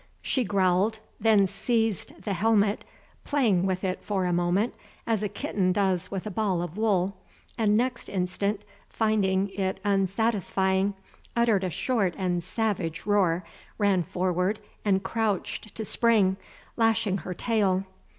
She 0.23 0.43
growled, 0.43 0.97
then 1.19 1.45
seized 1.45 2.23
the 2.23 2.33
helmet, 2.33 2.83
playing 3.23 3.67
with 3.67 3.83
it 3.83 4.01
for 4.03 4.25
a 4.25 4.33
moment 4.33 4.73
as 5.05 5.21
a 5.21 5.29
kitten 5.29 5.71
does 5.71 6.09
with 6.09 6.25
a 6.25 6.31
ball 6.31 6.63
of 6.63 6.75
wool, 6.75 7.17
and 7.55 7.77
next 7.77 8.09
instant, 8.09 8.65
finding 8.89 9.49
it 9.49 9.79
unsatisfying, 9.85 10.95
uttered 11.35 11.63
a 11.63 11.69
short 11.69 12.15
and 12.17 12.43
savage 12.43 13.05
roar, 13.05 13.43
ran 13.77 14.01
forward, 14.01 14.59
and 14.83 15.03
crouched 15.03 15.75
to 15.75 15.85
spring, 15.85 16.35
lashing 16.77 17.19
her 17.19 17.35
tail. 17.35 17.83